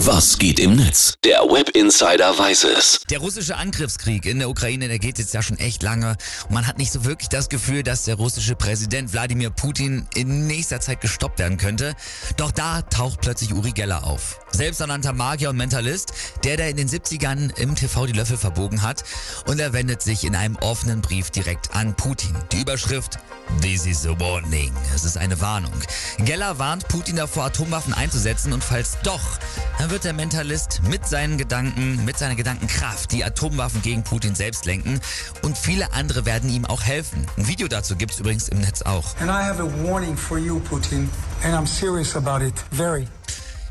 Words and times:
Was 0.00 0.36
geht 0.36 0.60
im 0.60 0.76
Netz? 0.76 1.14
Der 1.24 1.40
Web 1.40 1.70
Insider 1.70 2.38
weiß 2.38 2.64
es. 2.64 3.00
Der 3.08 3.18
russische 3.18 3.56
Angriffskrieg 3.56 4.26
in 4.26 4.38
der 4.38 4.50
Ukraine, 4.50 4.88
der 4.88 4.98
geht 4.98 5.18
jetzt 5.18 5.32
ja 5.32 5.40
schon 5.40 5.58
echt 5.58 5.82
lange. 5.82 6.16
Und 6.44 6.50
man 6.50 6.66
hat 6.66 6.76
nicht 6.76 6.92
so 6.92 7.06
wirklich 7.06 7.30
das 7.30 7.48
Gefühl, 7.48 7.82
dass 7.82 8.04
der 8.04 8.16
russische 8.16 8.56
Präsident 8.56 9.14
Wladimir 9.14 9.48
Putin 9.48 10.06
in 10.14 10.46
nächster 10.46 10.82
Zeit 10.82 11.00
gestoppt 11.00 11.38
werden 11.38 11.56
könnte. 11.56 11.94
Doch 12.36 12.52
da 12.52 12.82
taucht 12.82 13.22
plötzlich 13.22 13.54
Uri 13.54 13.72
Geller 13.72 14.04
auf. 14.04 14.38
Selbsternannter 14.52 15.14
Magier 15.14 15.48
und 15.48 15.56
Mentalist, 15.56 16.12
der 16.44 16.58
der 16.58 16.68
in 16.68 16.76
den 16.76 16.88
70ern 16.88 17.58
im 17.58 17.74
TV 17.74 18.04
die 18.04 18.12
Löffel 18.12 18.36
verbogen 18.36 18.82
hat. 18.82 19.02
Und 19.46 19.60
er 19.60 19.72
wendet 19.72 20.02
sich 20.02 20.24
in 20.24 20.36
einem 20.36 20.56
offenen 20.56 21.00
Brief 21.00 21.30
direkt 21.30 21.74
an 21.74 21.96
Putin. 21.96 22.36
Die 22.52 22.60
Überschrift 22.60 23.18
This 23.60 23.86
is 23.86 24.06
a 24.06 24.18
warning. 24.18 24.72
Es 24.94 25.04
ist 25.04 25.16
eine 25.16 25.40
Warnung. 25.40 25.72
Geller 26.18 26.58
warnt 26.58 26.88
Putin 26.88 27.16
davor, 27.16 27.44
Atomwaffen 27.44 27.94
einzusetzen 27.94 28.52
und 28.52 28.62
falls 28.62 28.98
doch, 29.02 29.38
dann 29.78 29.90
wird 29.90 30.04
der 30.04 30.12
Mentalist 30.12 30.82
mit 30.88 31.06
seinen 31.06 31.38
Gedanken, 31.38 32.04
mit 32.04 32.18
seiner 32.18 32.34
Gedankenkraft 32.34 33.12
die 33.12 33.24
Atomwaffen 33.24 33.82
gegen 33.82 34.02
Putin 34.02 34.34
selbst 34.34 34.66
lenken 34.66 35.00
und 35.42 35.56
viele 35.56 35.92
andere 35.92 36.26
werden 36.26 36.50
ihm 36.50 36.64
auch 36.64 36.82
helfen. 36.82 37.26
Ein 37.36 37.48
Video 37.48 37.68
dazu 37.68 37.96
gibt's 37.96 38.18
übrigens 38.18 38.48
im 38.48 38.60
Netz 38.60 38.82
auch. 38.82 39.16
And 39.20 39.30
I 39.30 39.42
have 39.42 39.62
a 39.62 39.88
warning 39.88 40.16
for 40.16 40.38
you, 40.38 40.60
Putin, 40.60 41.08
and 41.42 41.54
I'm 41.54 41.66
serious 41.66 42.16
about 42.16 42.44
it. 42.44 42.54
Very. 42.70 43.06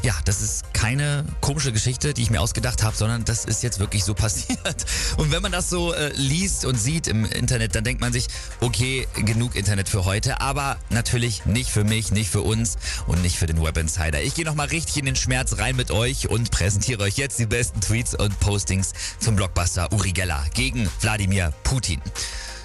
Ja, 0.05 0.13
das 0.23 0.43
ist 0.43 0.71
keine 0.75 1.25
komische 1.41 1.71
Geschichte, 1.71 2.13
die 2.13 2.21
ich 2.21 2.29
mir 2.29 2.39
ausgedacht 2.39 2.83
habe, 2.83 2.95
sondern 2.95 3.25
das 3.25 3.43
ist 3.43 3.63
jetzt 3.63 3.79
wirklich 3.79 4.03
so 4.03 4.13
passiert. 4.13 4.85
Und 5.17 5.31
wenn 5.31 5.41
man 5.41 5.51
das 5.51 5.67
so 5.67 5.93
äh, 5.93 6.13
liest 6.13 6.63
und 6.63 6.75
sieht 6.75 7.07
im 7.07 7.25
Internet, 7.25 7.73
dann 7.73 7.83
denkt 7.83 8.01
man 8.01 8.13
sich, 8.13 8.27
okay, 8.61 9.07
genug 9.15 9.55
Internet 9.55 9.89
für 9.89 10.05
heute, 10.05 10.41
aber 10.41 10.77
natürlich 10.91 11.47
nicht 11.47 11.71
für 11.71 11.83
mich, 11.83 12.11
nicht 12.11 12.29
für 12.29 12.41
uns 12.41 12.77
und 13.07 13.23
nicht 13.23 13.37
für 13.37 13.47
den 13.47 13.59
Web 13.63 13.79
Insider. 13.79 14.21
Ich 14.21 14.35
gehe 14.35 14.45
nochmal 14.45 14.67
richtig 14.67 14.97
in 14.97 15.05
den 15.05 15.15
Schmerz 15.15 15.57
rein 15.57 15.75
mit 15.75 15.89
euch 15.89 16.29
und 16.29 16.51
präsentiere 16.51 17.01
euch 17.01 17.17
jetzt 17.17 17.39
die 17.39 17.47
besten 17.47 17.81
Tweets 17.81 18.13
und 18.13 18.39
Postings 18.39 18.93
zum 19.17 19.35
Blockbuster 19.35 19.91
Uri 19.91 20.11
Geller 20.11 20.45
gegen 20.53 20.87
Wladimir 21.01 21.51
Putin. 21.63 21.99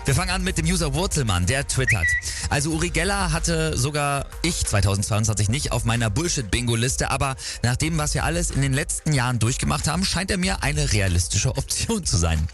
Wir 0.06 0.14
fangen 0.14 0.30
an 0.30 0.42
mit 0.42 0.56
dem 0.56 0.66
User 0.66 0.94
Wurzelmann, 0.94 1.46
der 1.46 1.68
twittert. 1.68 2.06
Also 2.48 2.70
Uri 2.70 2.88
Geller 2.88 3.32
hatte 3.32 3.76
sogar 3.76 4.26
ich 4.42 4.64
2022 4.64 5.50
nicht 5.50 5.72
auf 5.72 5.84
meiner 5.84 6.08
Bullshit-Bingo-Liste, 6.08 7.10
aber 7.10 7.36
nach 7.62 7.76
dem, 7.76 7.98
was 7.98 8.14
wir 8.14 8.24
alles 8.24 8.50
in 8.50 8.62
den 8.62 8.72
letzten 8.72 9.12
Jahren 9.12 9.38
durchgemacht 9.38 9.88
haben, 9.88 10.04
scheint 10.04 10.30
er 10.30 10.38
mir 10.38 10.62
eine 10.62 10.92
realistische 10.92 11.56
Option 11.56 12.04
zu 12.04 12.16
sein. 12.16 12.48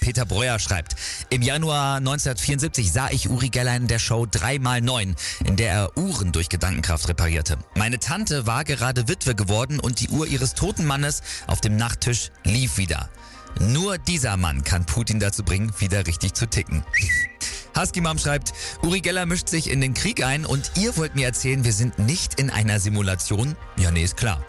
Peter 0.00 0.24
Breuer 0.24 0.58
schreibt, 0.58 0.96
im 1.28 1.42
Januar 1.42 1.96
1974 1.96 2.92
sah 2.92 3.10
ich 3.10 3.28
Uri 3.28 3.48
Geller 3.48 3.76
in 3.76 3.86
der 3.86 3.98
Show 3.98 4.24
3x9, 4.24 5.14
in 5.44 5.56
der 5.56 5.72
er 5.72 5.96
Uhren 5.96 6.32
durch 6.32 6.48
Gedankenkraft 6.48 7.08
reparierte. 7.08 7.58
Meine 7.76 7.98
Tante 7.98 8.46
war 8.46 8.64
gerade 8.64 9.08
Witwe 9.08 9.34
geworden 9.34 9.78
und 9.78 10.00
die 10.00 10.08
Uhr 10.08 10.26
ihres 10.26 10.54
toten 10.54 10.86
Mannes 10.86 11.22
auf 11.46 11.60
dem 11.60 11.76
Nachttisch 11.76 12.30
lief 12.44 12.76
wieder. 12.78 13.10
Nur 13.58 13.98
dieser 13.98 14.36
Mann 14.36 14.64
kann 14.64 14.86
Putin 14.86 15.20
dazu 15.20 15.42
bringen, 15.42 15.72
wieder 15.78 16.06
richtig 16.06 16.34
zu 16.34 16.46
ticken. 16.46 16.84
Husky 17.76 18.00
Mom 18.00 18.18
schreibt, 18.18 18.52
Uri 18.82 19.00
Geller 19.00 19.26
mischt 19.26 19.48
sich 19.48 19.70
in 19.70 19.80
den 19.80 19.94
Krieg 19.94 20.24
ein 20.24 20.44
und 20.44 20.72
ihr 20.76 20.96
wollt 20.96 21.14
mir 21.14 21.26
erzählen, 21.26 21.64
wir 21.64 21.72
sind 21.72 21.98
nicht 21.98 22.40
in 22.40 22.50
einer 22.50 22.80
Simulation? 22.80 23.56
Ja, 23.76 23.90
nee, 23.90 24.02
ist 24.02 24.16
klar. 24.16 24.44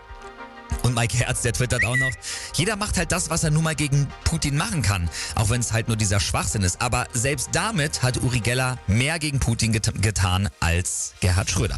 Und 0.83 0.95
Mike 0.95 1.17
Herz, 1.17 1.41
der 1.41 1.53
twittert 1.53 1.85
auch 1.85 1.97
noch, 1.97 2.11
jeder 2.55 2.75
macht 2.75 2.97
halt 2.97 3.11
das, 3.11 3.29
was 3.29 3.43
er 3.43 3.51
nun 3.51 3.63
mal 3.63 3.75
gegen 3.75 4.07
Putin 4.23 4.57
machen 4.57 4.81
kann, 4.81 5.09
auch 5.35 5.49
wenn 5.49 5.61
es 5.61 5.73
halt 5.73 5.87
nur 5.87 5.97
dieser 5.97 6.19
Schwachsinn 6.19 6.63
ist. 6.63 6.81
Aber 6.81 7.07
selbst 7.13 7.49
damit 7.51 8.01
hat 8.01 8.17
Uri 8.23 8.39
Geller 8.39 8.79
mehr 8.87 9.19
gegen 9.19 9.39
Putin 9.39 9.73
get 9.73 9.91
getan 10.01 10.49
als 10.59 11.13
Gerhard 11.19 11.49
Schröder. 11.49 11.77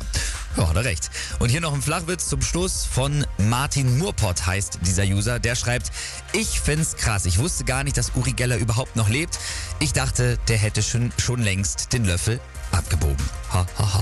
Ja, 0.57 0.69
hat 0.69 0.75
er 0.75 0.85
recht. 0.85 1.09
Und 1.39 1.49
hier 1.49 1.61
noch 1.61 1.73
ein 1.73 1.81
Flachwitz 1.81 2.27
zum 2.27 2.41
Schluss 2.41 2.85
von 2.85 3.25
Martin 3.37 3.97
Murpott 3.97 4.45
heißt 4.45 4.79
dieser 4.81 5.03
User. 5.03 5.39
Der 5.39 5.55
schreibt, 5.55 5.91
ich 6.31 6.59
find's 6.59 6.95
krass. 6.95 7.25
Ich 7.25 7.39
wusste 7.39 7.63
gar 7.63 7.83
nicht, 7.83 7.97
dass 7.97 8.11
Uri 8.15 8.33
Geller 8.33 8.57
überhaupt 8.57 8.95
noch 8.95 9.09
lebt. 9.09 9.39
Ich 9.79 9.93
dachte, 9.93 10.37
der 10.47 10.57
hätte 10.57 10.83
schon, 10.83 11.11
schon 11.17 11.41
längst 11.41 11.93
den 11.93 12.05
Löffel 12.05 12.39
abgebogen. 12.71 13.25
Ha, 13.51 13.65
ha, 13.77 13.93
ha. 13.93 14.01